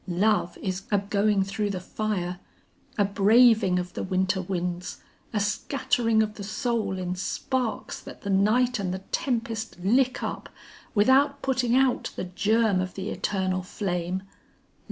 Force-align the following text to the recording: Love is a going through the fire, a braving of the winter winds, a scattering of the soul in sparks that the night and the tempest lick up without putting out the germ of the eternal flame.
Love 0.07 0.57
is 0.63 0.81
a 0.89 0.97
going 0.97 1.43
through 1.43 1.69
the 1.69 1.79
fire, 1.79 2.39
a 2.97 3.05
braving 3.05 3.77
of 3.77 3.93
the 3.93 4.01
winter 4.01 4.41
winds, 4.41 4.99
a 5.31 5.39
scattering 5.39 6.23
of 6.23 6.33
the 6.33 6.43
soul 6.43 6.97
in 6.97 7.15
sparks 7.15 7.99
that 8.01 8.23
the 8.23 8.29
night 8.31 8.79
and 8.79 8.91
the 8.95 9.03
tempest 9.11 9.77
lick 9.81 10.23
up 10.23 10.49
without 10.95 11.43
putting 11.43 11.75
out 11.75 12.11
the 12.15 12.23
germ 12.23 12.81
of 12.81 12.95
the 12.95 13.11
eternal 13.11 13.61
flame. 13.61 14.23